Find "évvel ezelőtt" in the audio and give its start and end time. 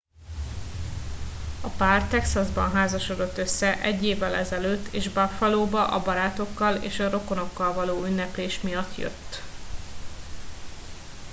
4.05-4.93